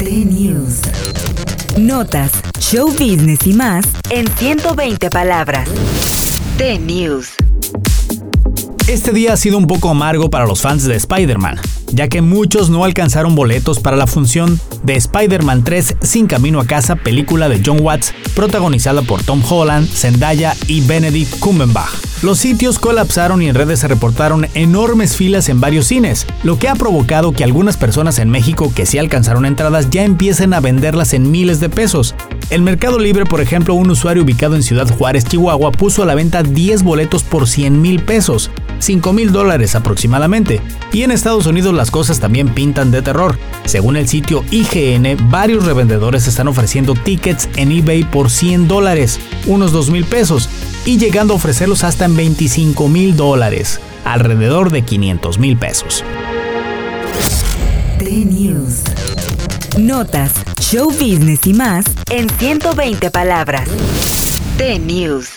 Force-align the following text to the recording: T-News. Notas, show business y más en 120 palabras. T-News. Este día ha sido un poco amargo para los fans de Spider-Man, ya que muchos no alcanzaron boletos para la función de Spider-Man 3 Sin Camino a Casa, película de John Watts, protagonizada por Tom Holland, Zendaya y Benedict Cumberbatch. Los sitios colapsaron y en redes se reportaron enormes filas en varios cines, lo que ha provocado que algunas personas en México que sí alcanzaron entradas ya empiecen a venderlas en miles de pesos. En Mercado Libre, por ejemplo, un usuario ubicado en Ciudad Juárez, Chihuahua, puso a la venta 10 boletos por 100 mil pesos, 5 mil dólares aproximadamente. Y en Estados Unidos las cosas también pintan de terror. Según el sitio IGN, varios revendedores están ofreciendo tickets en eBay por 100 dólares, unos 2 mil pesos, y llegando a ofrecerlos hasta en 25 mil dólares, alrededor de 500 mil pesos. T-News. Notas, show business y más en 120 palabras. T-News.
T-News. 0.00 0.80
Notas, 1.76 2.32
show 2.58 2.88
business 2.88 3.46
y 3.46 3.52
más 3.52 3.84
en 4.08 4.26
120 4.28 5.10
palabras. 5.10 5.68
T-News. 6.56 7.32
Este 8.88 9.12
día 9.12 9.34
ha 9.34 9.36
sido 9.36 9.58
un 9.58 9.66
poco 9.66 9.90
amargo 9.90 10.30
para 10.30 10.46
los 10.46 10.62
fans 10.62 10.84
de 10.84 10.96
Spider-Man, 10.96 11.60
ya 11.92 12.08
que 12.08 12.22
muchos 12.22 12.70
no 12.70 12.84
alcanzaron 12.84 13.34
boletos 13.34 13.78
para 13.78 13.98
la 13.98 14.06
función 14.06 14.58
de 14.84 14.94
Spider-Man 14.94 15.64
3 15.64 15.96
Sin 16.00 16.26
Camino 16.26 16.60
a 16.60 16.66
Casa, 16.66 16.96
película 16.96 17.50
de 17.50 17.60
John 17.62 17.80
Watts, 17.82 18.14
protagonizada 18.34 19.02
por 19.02 19.22
Tom 19.22 19.42
Holland, 19.46 19.86
Zendaya 19.86 20.56
y 20.66 20.80
Benedict 20.80 21.38
Cumberbatch. 21.40 22.09
Los 22.22 22.38
sitios 22.38 22.78
colapsaron 22.78 23.40
y 23.40 23.48
en 23.48 23.54
redes 23.54 23.80
se 23.80 23.88
reportaron 23.88 24.46
enormes 24.52 25.16
filas 25.16 25.48
en 25.48 25.58
varios 25.58 25.86
cines, 25.86 26.26
lo 26.42 26.58
que 26.58 26.68
ha 26.68 26.74
provocado 26.74 27.32
que 27.32 27.44
algunas 27.44 27.78
personas 27.78 28.18
en 28.18 28.28
México 28.28 28.70
que 28.74 28.84
sí 28.84 28.98
alcanzaron 28.98 29.46
entradas 29.46 29.88
ya 29.88 30.04
empiecen 30.04 30.52
a 30.52 30.60
venderlas 30.60 31.14
en 31.14 31.30
miles 31.30 31.60
de 31.60 31.70
pesos. 31.70 32.14
En 32.50 32.62
Mercado 32.62 32.98
Libre, 32.98 33.24
por 33.24 33.40
ejemplo, 33.40 33.72
un 33.72 33.88
usuario 33.88 34.22
ubicado 34.22 34.54
en 34.54 34.62
Ciudad 34.62 34.86
Juárez, 34.98 35.24
Chihuahua, 35.24 35.72
puso 35.72 36.02
a 36.02 36.06
la 36.06 36.14
venta 36.14 36.42
10 36.42 36.82
boletos 36.82 37.22
por 37.22 37.48
100 37.48 37.80
mil 37.80 38.02
pesos, 38.02 38.50
5 38.80 39.14
mil 39.14 39.32
dólares 39.32 39.74
aproximadamente. 39.74 40.60
Y 40.92 41.04
en 41.04 41.12
Estados 41.12 41.46
Unidos 41.46 41.72
las 41.72 41.90
cosas 41.90 42.20
también 42.20 42.50
pintan 42.50 42.90
de 42.90 43.00
terror. 43.00 43.38
Según 43.64 43.96
el 43.96 44.08
sitio 44.08 44.44
IGN, 44.50 45.30
varios 45.30 45.64
revendedores 45.64 46.26
están 46.26 46.48
ofreciendo 46.48 46.94
tickets 46.94 47.48
en 47.56 47.72
eBay 47.72 48.04
por 48.04 48.28
100 48.28 48.68
dólares, 48.68 49.20
unos 49.46 49.72
2 49.72 49.90
mil 49.90 50.04
pesos, 50.04 50.50
y 50.84 50.98
llegando 50.98 51.34
a 51.34 51.36
ofrecerlos 51.36 51.84
hasta 51.84 52.04
en 52.04 52.16
25 52.16 52.88
mil 52.88 53.16
dólares, 53.16 53.80
alrededor 54.04 54.70
de 54.70 54.82
500 54.82 55.38
mil 55.38 55.56
pesos. 55.56 56.04
T-News. 57.98 58.82
Notas, 59.78 60.32
show 60.58 60.90
business 60.90 61.46
y 61.46 61.54
más 61.54 61.84
en 62.08 62.28
120 62.28 63.10
palabras. 63.10 63.68
T-News. 64.56 65.30